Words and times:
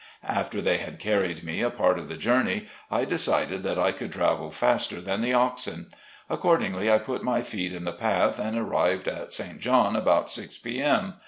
After 0.27 0.63
they 0.63 0.77
had 0.79 0.97
carried 0.97 1.43
me 1.43 1.61
a 1.61 1.69
part 1.69 1.99
of 1.99 2.07
the 2.07 2.17
journey, 2.17 2.65
I 2.89 3.05
decided 3.05 3.61
that 3.61 3.77
I 3.77 3.91
could 3.91 4.11
travel 4.11 4.49
faster 4.49 4.99
than 4.99 5.21
the 5.21 5.35
oxen. 5.35 5.89
Accordingly, 6.27 6.91
I 6.91 6.97
put 6.97 7.23
my 7.23 7.43
feet 7.43 7.71
in 7.71 7.83
the 7.83 7.91
path, 7.93 8.39
and 8.39 8.57
arrived 8.57 9.07
at 9.07 9.31
St. 9.31 9.59
John 9.59 9.95
about 9.95 10.31
six 10.31 10.57
P 10.57 10.81
M. 10.81 11.13